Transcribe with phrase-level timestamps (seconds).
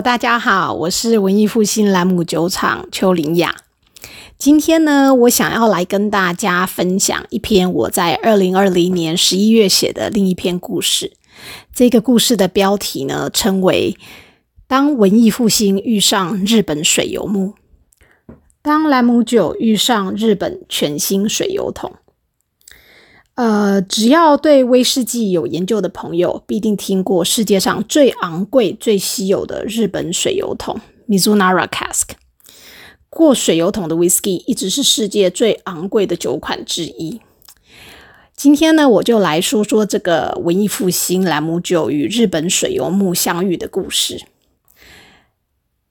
[0.00, 3.54] 大家好，我是文艺复兴兰姆酒厂邱林雅。
[4.36, 11.12] 今天呢，我想要来跟大家分享一篇我在二零二零年十一月写的另一篇故事。
[11.72, 13.96] 这个故事的标题呢，称为
[14.66, 17.54] 《当文艺复兴遇上日本水油木》，
[18.62, 21.92] 当兰姆酒遇上日本全新水油桶。
[23.34, 32.10] 呃，只要对威士忌有研究的朋友，必定听过世界上最昂贵、最稀有的日本水油桶 Mizunara Cask。
[33.10, 37.20] 过水油桶的 whisky 一直是世界最昂贵的酒款之一。
[38.36, 44.24] 今天呢，我就来说说这个文艺复兴兰姆酒与日本水油木相遇的故事。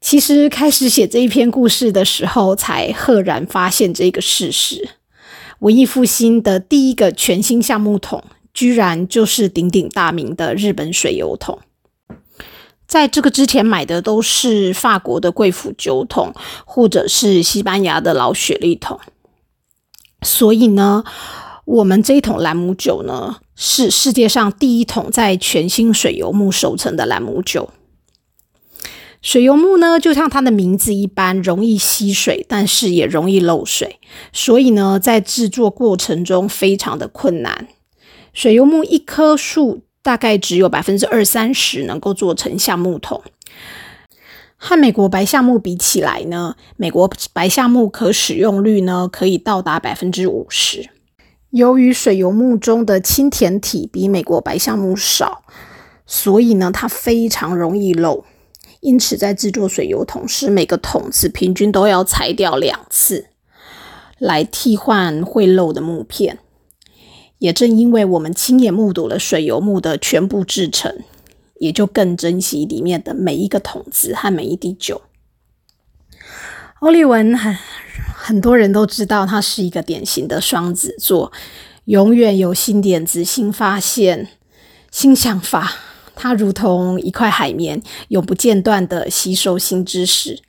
[0.00, 4.88] 其实开始写这一篇故事的时候，才赫然发现这个事实。
[5.62, 11.60] 文艺复兴的第一个全新橡木桶，居然就是鼎鼎大名的日本水油桶。
[12.88, 18.98] 在这个之前买的都是法国的贵腐酒桶，或者是西班牙的老雪莉桶。
[20.22, 21.04] 所以呢，
[21.64, 27.70] 我们这一桶兰姆酒呢，是世界上第一桶在全新水油木熟成的兰姆酒。
[29.22, 34.00] 水油木呢，就像它的名字一般，容易吸水，但是也容易漏水，
[34.32, 37.68] 所以呢，在制作过程中非常的困难。
[38.32, 43.22] 水油木一棵树大概只有百分之二三十能够做成橡木桶，
[44.56, 50.90] 和美国白橡木比起来呢，美国白橡木可使用率呢可以到达百分之五十。
[51.50, 55.44] 由于水油木中的氢甜体比美国白橡木少，
[56.06, 58.24] 所以呢，它非常容易漏。
[58.82, 63.28] 因此，在制作水油桶时，每个桶子平均都要裁掉两次，
[64.18, 66.40] 来替换会漏的木片。
[67.38, 71.04] 也正因为我们亲眼目睹了水油木的全部制成，
[71.60, 75.02] 也就更珍惜里面的每一个桶子和每一滴酒。
[76.80, 77.56] 欧利文很
[78.16, 81.30] 很多人都知道，他是一个典型的双子座，
[81.84, 84.30] 永远有新点子、新发现、
[84.90, 85.91] 新想法。
[86.14, 90.40] 它如同一块海绵，永不间断的吸收新知识。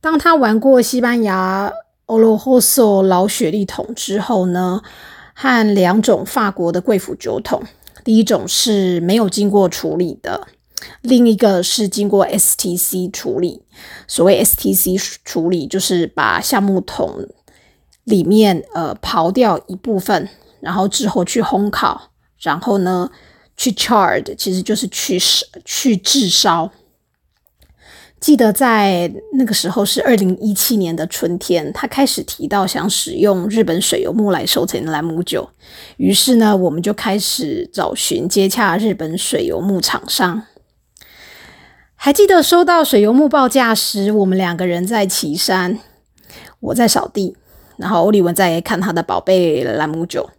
[0.00, 1.72] 当他玩过西班牙
[2.06, 4.82] 欧罗霍索老雪莉桶之后呢，
[5.34, 7.62] 和两种法国的贵腐酒桶，
[8.04, 10.46] 第一种是没有经过处理的，
[11.00, 13.62] 另一个是经过 STC 处理。
[14.06, 17.28] 所谓 STC 处理，就是把橡木桶
[18.04, 20.28] 里面呃刨掉一部分，
[20.60, 23.10] 然后之后去烘烤，然后呢。
[23.56, 25.18] 去 charred 其实就是去
[25.64, 26.70] 去炙烧。
[28.18, 35.48] 记得在那个时候是二零一七年的春天，他开始提到想使用日本水油木来收成兰姆酒。
[35.98, 40.42] 于是呢，我们就开始找寻接洽日本水油木厂商。
[41.94, 45.78] 还记得收到水油木报价时，我们两个人在岐山，
[46.60, 47.36] 我在扫地，
[47.76, 50.30] 然后欧利文在看他的宝贝兰姆酒。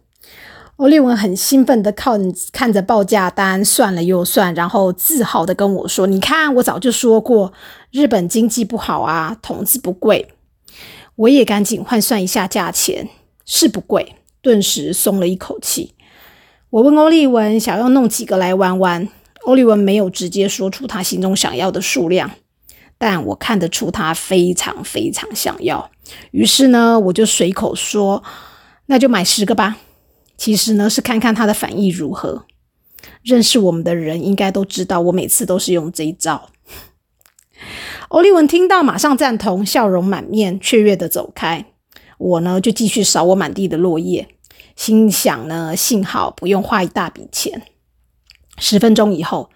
[0.78, 7.52] 欧利文很兴奋的看看着报价单，算了又算，然后自豪的跟我说：“你看，我早就说过，
[7.90, 10.28] 日本经济不好啊，桶子不贵。”
[11.16, 13.08] 我也赶紧换算一下价钱，
[13.44, 15.94] 是不贵，顿时松了一口气。
[16.70, 19.08] 我问欧利文想要弄几个来玩玩，
[19.46, 22.30] 欧利文没有直接说出他心中想要的数量，
[22.96, 25.90] 但我看得出他非常非常想要。
[26.30, 28.22] 于是呢，我就随口说
[28.86, 29.78] ：“那就买十个吧。”
[30.38, 32.46] 其实呢，是看看他的反应如何。
[33.22, 36.48] 认识我们的人应该都知道，我每次都是用这一招。
[38.08, 41.66] 欧利文听到，马上赞同，笑容满面，雀跃的走开。
[42.16, 44.28] 我呢，就继续扫我满地的落叶，
[44.76, 47.62] 心想呢，幸好不用花一大笔钱。
[48.56, 49.50] 十分钟以后，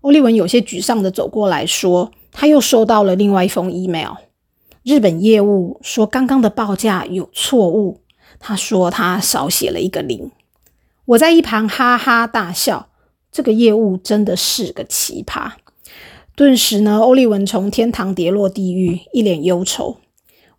[0.00, 4.14] 欧利文有些沮丧的走过来说，他又收到了另外一封 email，
[4.84, 8.00] 日本业务说刚刚的报价有错误。
[8.38, 10.30] 他说他少写了一个零，
[11.04, 12.88] 我在一旁哈哈大笑。
[13.30, 15.52] 这个业务真的是个奇葩。
[16.34, 19.98] 顿时呢，欧利文从天堂跌落地狱，一脸忧愁。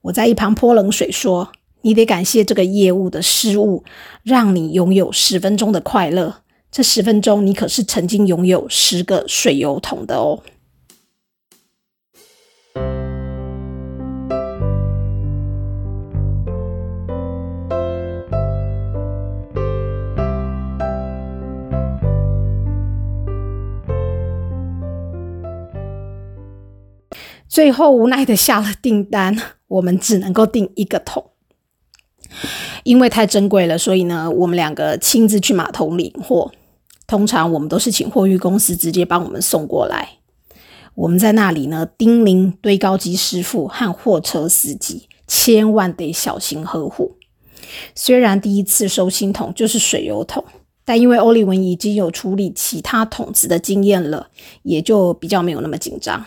[0.02, 1.52] 我在一旁泼冷水说
[1.82, 3.84] ：“你得感谢这个业务的失误，
[4.24, 6.42] 让你拥有十分钟的快乐。
[6.72, 10.44] 这十分钟，你可是曾经拥有十个水油桶的哦。”
[27.50, 29.36] 最后无奈的下了订单，
[29.68, 31.32] 我们只能够订一个桶，
[32.84, 36.52] 因为太珍贵了，所以呢，我们两个亲自去码头领货。
[37.08, 40.10] 通常我们都是请货运公司直接帮我们送过来。
[40.94, 47.16] 我们在那里呢，叮咛堆高机师傅和货车司机，千万得小心呵护。
[47.96, 50.46] 虽然第一次收新桶就是水油桶，
[50.86, 54.30] 但因为欧利文已经有处理其他桶子的经验了，
[54.62, 56.24] 也就比较没有那么紧张。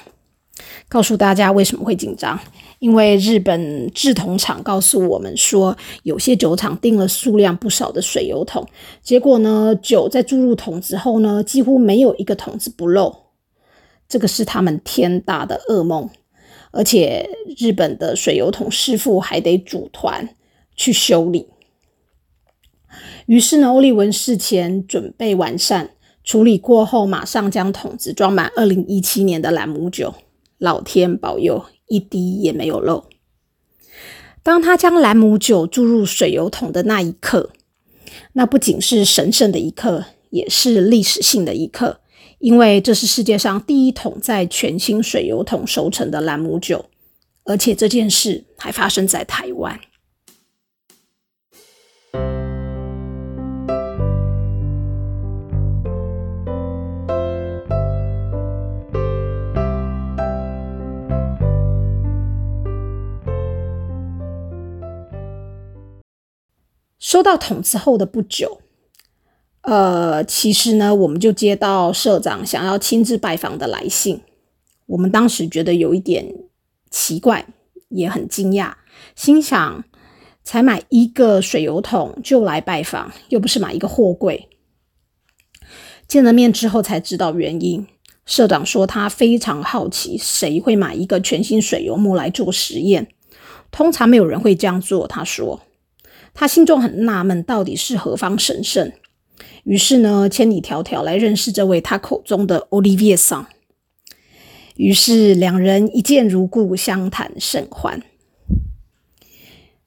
[0.88, 2.38] 告诉大家为什么会紧张？
[2.78, 8.66] 因为日本制桶厂告诉我们说，有些酒厂订了数量不少的水油桶，
[9.02, 13.22] 结果呢，酒在注入桶子后呢，几乎没有一个桶子不漏。
[14.08, 16.10] 这个是他们天大的噩梦，
[16.70, 20.28] 而且日本的水油桶师傅还得组团
[20.76, 21.48] 去修理。
[23.26, 25.90] 于是呢，欧利文事前准备完善，
[26.24, 30.12] 处理过后，马上将桶子装满二零一七年的兰姆酒。
[30.62, 33.06] 老天保佑，一滴也没有漏。
[34.44, 37.50] 当他将兰姆酒注入水油桶的那一刻，
[38.34, 41.98] 那不仅是神圣的一刻，也是历史性的一刻。
[42.38, 46.84] 因为这是世界上第一桶在全新水油桶熟成的兰姆酒，
[47.42, 49.80] 而且这件事还发生在台湾。
[67.12, 68.62] 收到桶子后的不久。
[69.60, 74.22] 呃，其实呢，我们就接到社长想要亲自拜访的来信。
[74.86, 76.34] 我们当时觉得有一点
[76.90, 77.46] 奇怪，
[77.90, 78.72] 也很惊讶，
[79.14, 79.84] 心想：
[80.42, 84.48] 才买一个水油桶就来拜访，又不是买一个货柜。
[86.08, 87.86] 见了面之后才知道原因。
[88.24, 93.08] 社长说他非常好奇，谁会买一个全新水油木来做实验？
[93.70, 95.06] 通常没有人会这样做。
[95.06, 95.60] 他说，
[96.34, 98.92] 他心中很纳闷，到底是何方神圣？
[99.64, 103.46] 于是呢，千里迢迢来认识这位他口中的 Olivier 桑。
[104.76, 108.02] 于是两人一见如故，相谈甚欢。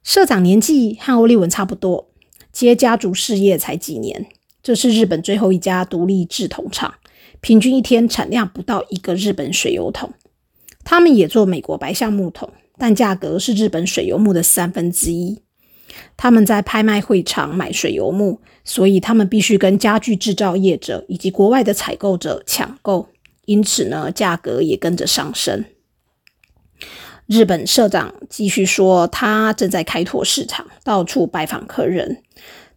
[0.03, 2.09] 社长年纪和欧利文差不多，
[2.51, 4.27] 接家族事业才几年。
[4.62, 6.95] 这是日本最后一家独立制桶厂，
[7.42, 10.13] 平均一天产量不到一个日本水油桶。
[10.83, 15.42] 他们也做美国白橡木桶，但价格是日本水油木的三分之一。
[16.18, 23.09] 他们在拍卖会场买水油木，所以他们必须跟家具制造业者以及国外的采购者抢购，
[23.45, 25.65] 因此呢，价格也跟着上升。
[27.27, 32.21] 日本社长继续说，他正在开拓市场，到处拜访客人。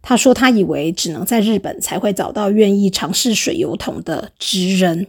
[0.01, 5.07] 他说，他以为只能在日本才会找到愿意尝试水油桶的职人，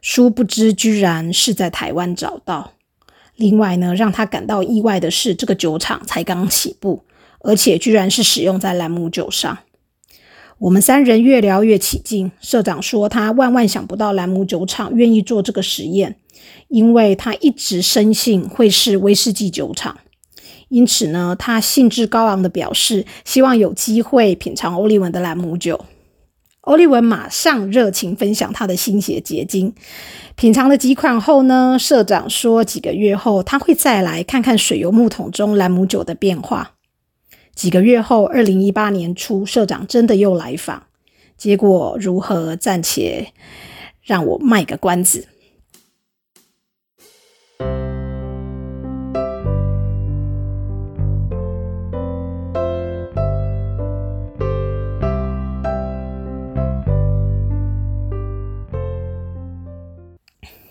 [0.00, 2.72] 殊不知居然是在台湾找到。
[3.36, 7.04] 另外呢，让他感到意外的是，这个酒厂才刚起步。
[7.48, 9.56] 而且居然是使用在兰姆酒上，
[10.58, 12.30] 我们三人越聊越起劲。
[12.42, 16.16] 社长说他万万想不到兰姆酒厂愿意做这个实验，
[16.68, 19.96] 因为他一直深信会是威士忌酒厂。
[20.68, 25.86] 因此呢，他兴致高昂的表示希望有机会品尝欧利文的兰姆酒。
[26.60, 29.72] 欧利文马上热情分享他的心血结晶。
[30.34, 36.74] 品尝了几款后呢，社长说几个月后他会再来看看水油木桶中兰姆酒的变化。
[37.58, 40.84] 几个月后，二零一八年初，社长真的又来访，
[41.36, 43.32] 结果如何暂且
[44.00, 45.26] 让我卖个关子。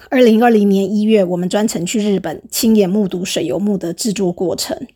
[0.10, 4.88] 二零二零年一月，我们专程去日本，亲眼目睹水油木的制作过程。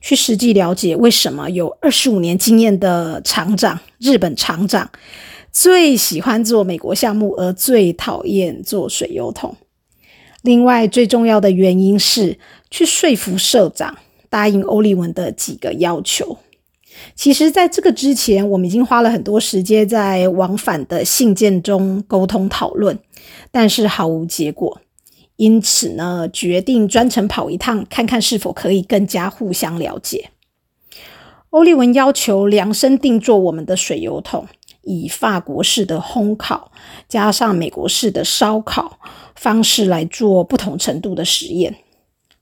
[0.00, 4.90] 去实际了解为什么有二十五年经验的厂长，日本厂长
[5.50, 9.56] 最喜欢做美国项目，而最讨厌做水油桶。
[10.42, 12.38] 另外，最重要的原因是
[12.70, 13.98] 去说服社长
[14.30, 16.38] 答应欧利文的几个要求。
[17.14, 22.98] 其实，在这个之前，我们已经花了很多时间在往返的信件中沟通讨论，
[23.50, 24.80] 但是毫无结果。
[25.38, 30.30] 因此呢，决定专程跑一趟，看看是否可以更加互相了解。
[31.50, 34.48] 欧利文要求量身定做我们的水油桶，
[34.82, 36.72] 以法国式的烘烤
[37.08, 38.98] 加上美国式的烧烤
[39.36, 41.76] 方式来做不同程度的实验。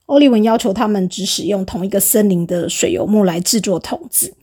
[0.07, 4.33] 欧利文要求他们只使用同一个森林的水油木来制作桶子，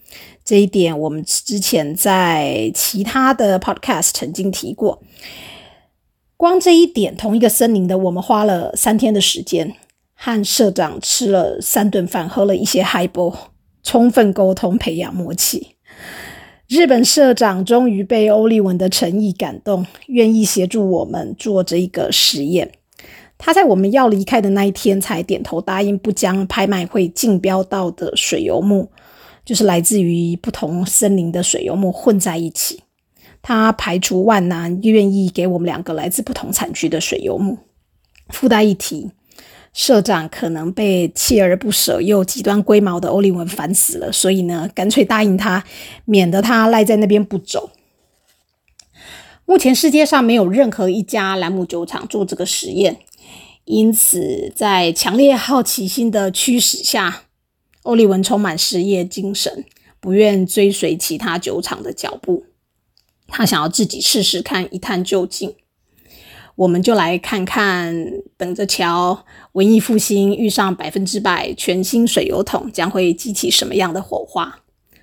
[0.44, 5.02] 这一点我们之前在其他的 podcast 曾经提过。
[6.44, 9.74] 光这一点，同一个森林的我们花了三天的时间，
[10.14, 13.34] 和社长吃了三顿饭，喝了一些嗨波
[13.82, 15.68] 充分沟通，培养默契。
[16.68, 22.72] 日本社长终于被欧利文的诚意感动，愿意协助我们做这一个实验。
[23.38, 28.90] 他在我们要离开的那一天才点头答应，不将拍卖会竞标到的水油木，
[29.46, 32.83] 就是来自于不同森林的水油木混在一起。
[33.46, 37.58] 他排除万难，愿意给我们两个来自不同产区的水油木。
[38.30, 39.10] 附带一提，
[39.74, 45.62] 社长可能被锲而不舍又极端龟毛的欧利文烦死了，所以呢，干脆答应他，
[46.06, 47.70] 免得他赖在那边不走。
[49.44, 53.00] 目前世界上没有任何一家兰姆酒厂做这个实验。
[53.66, 57.24] 因此，在强烈好奇心的驱使下，
[57.82, 59.66] 欧利文充满事业精神，
[60.00, 62.44] 不愿追随其他酒厂的脚步。
[63.28, 65.54] 他想要自己试试看，一探究竟。
[66.56, 67.92] 我们就来看看，
[68.36, 74.60] 等着瞧，文艺复兴遇上百分之百全新水油桶，将会激起什么样的火花？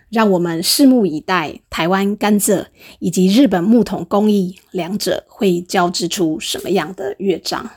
[0.10, 1.60] 让我们拭目以待。
[1.70, 2.68] 台湾甘蔗
[3.00, 7.70] 以及日本木桶工艺，两者会交织出什么样的乐章？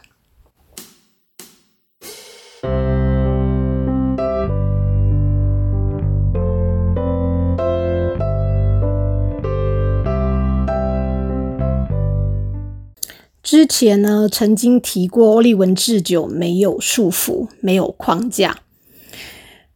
[13.54, 18.58] 之前呢，曾经提过欧利文制酒没有束缚，没有框架。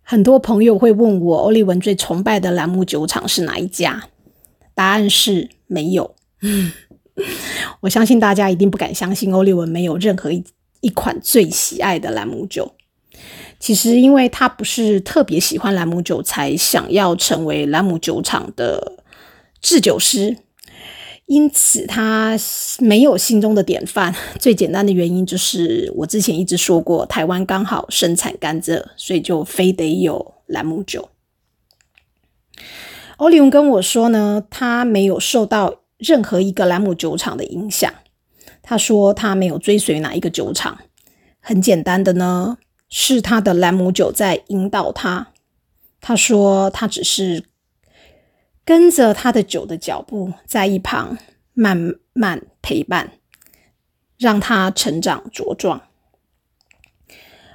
[0.03, 4.09] 很多朋友会问我，欧利文最崇拜的兰姆酒厂是哪一家？
[4.75, 6.17] 答案是没有。
[7.79, 10.43] 我相信大家一定不敢相信，欧利文没有任何一
[10.81, 12.75] 一款最喜爱的兰姆酒。
[13.61, 18.95] 其实，因为他不是特别喜欢兰姆酒，才想要成为兰姆酒厂的
[19.63, 20.37] 制酒师。
[21.29, 22.35] 因此，他
[22.79, 24.15] 没有心中的典范。
[24.41, 31.11] 最简单的原因就是，我之前一直说过，台湾刚好生产甘蔗，所以就非得有兰姆酒。
[33.19, 37.93] 欧利文跟我说呢，他没有受到任何一个兰姆酒厂的影响。
[38.63, 40.79] 他说他没有追随哪一个酒厂，
[41.41, 42.57] 很简单的呢，
[42.89, 45.29] 是他的兰姆酒在引导他。
[46.01, 47.45] 他说他只是。
[48.69, 51.17] 跟着他的酒的脚步，在一旁
[51.55, 53.13] 慢慢陪伴，
[54.19, 55.81] 让他成长茁壮。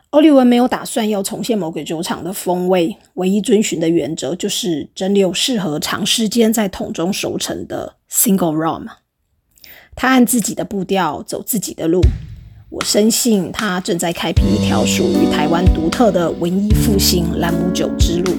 [0.10, 8.88] 欧利文没有打算要重现某个酒厂的风味，唯一遵循的原则就是蒸馏适合长时间在桶中熟成的 Single Rum。
[9.96, 12.02] 他按自己的步调走自己的路，
[12.72, 18.34] 我深信他正在开辟一条属于台湾独特的文艺复兴兰姆酒之路。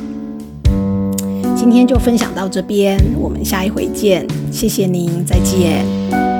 [1.64, 6.34] 今天就分享到这边，我们下一回见，谢谢您，再见。